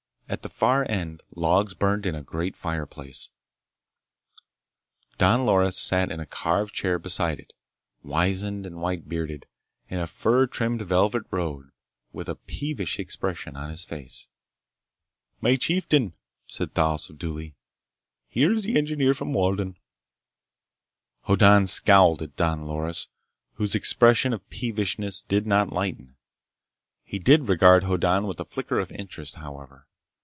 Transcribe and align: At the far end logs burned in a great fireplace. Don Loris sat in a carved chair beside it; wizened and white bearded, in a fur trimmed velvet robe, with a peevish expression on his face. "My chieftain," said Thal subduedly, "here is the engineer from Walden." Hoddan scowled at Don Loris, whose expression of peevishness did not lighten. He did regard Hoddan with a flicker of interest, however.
At 0.31 0.43
the 0.43 0.49
far 0.49 0.89
end 0.89 1.21
logs 1.35 1.73
burned 1.73 2.05
in 2.05 2.15
a 2.15 2.23
great 2.23 2.55
fireplace. 2.55 3.31
Don 5.17 5.45
Loris 5.45 5.77
sat 5.77 6.09
in 6.09 6.21
a 6.21 6.25
carved 6.25 6.73
chair 6.73 6.97
beside 6.97 7.37
it; 7.41 7.51
wizened 8.01 8.65
and 8.65 8.77
white 8.79 9.09
bearded, 9.09 9.45
in 9.89 9.99
a 9.99 10.07
fur 10.07 10.47
trimmed 10.47 10.83
velvet 10.83 11.23
robe, 11.31 11.69
with 12.13 12.29
a 12.29 12.37
peevish 12.37 12.97
expression 12.97 13.57
on 13.57 13.71
his 13.71 13.83
face. 13.83 14.27
"My 15.41 15.57
chieftain," 15.57 16.13
said 16.47 16.73
Thal 16.73 16.97
subduedly, 16.97 17.57
"here 18.29 18.53
is 18.53 18.63
the 18.63 18.77
engineer 18.77 19.13
from 19.13 19.33
Walden." 19.33 19.75
Hoddan 21.23 21.67
scowled 21.67 22.21
at 22.21 22.37
Don 22.37 22.61
Loris, 22.61 23.09
whose 23.55 23.75
expression 23.75 24.31
of 24.31 24.49
peevishness 24.49 25.19
did 25.19 25.45
not 25.45 25.73
lighten. 25.73 26.15
He 27.03 27.19
did 27.19 27.49
regard 27.49 27.83
Hoddan 27.83 28.25
with 28.25 28.39
a 28.39 28.45
flicker 28.45 28.79
of 28.79 28.93
interest, 28.93 29.35
however. 29.35 29.87